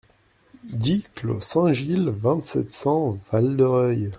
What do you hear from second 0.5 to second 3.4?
dix clos Saint-Gilles, vingt-sept, cent,